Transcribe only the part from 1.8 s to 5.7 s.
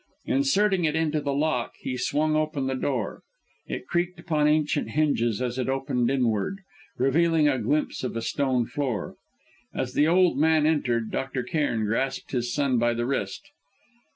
swung open the door; it creaked upon ancient hinges as it